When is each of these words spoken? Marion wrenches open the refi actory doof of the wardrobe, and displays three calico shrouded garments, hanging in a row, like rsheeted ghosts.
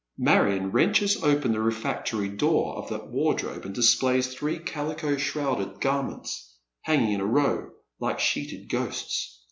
Marion 0.17 0.71
wrenches 0.71 1.21
open 1.21 1.51
the 1.51 1.59
refi 1.59 1.81
actory 2.03 2.35
doof 2.35 2.75
of 2.75 2.89
the 2.89 3.05
wardrobe, 3.05 3.65
and 3.65 3.75
displays 3.75 4.33
three 4.33 4.57
calico 4.57 5.15
shrouded 5.15 5.79
garments, 5.79 6.55
hanging 6.81 7.11
in 7.11 7.21
a 7.21 7.25
row, 7.27 7.69
like 7.99 8.17
rsheeted 8.17 8.67
ghosts. 8.67 9.39